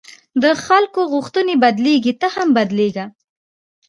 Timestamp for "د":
0.43-0.45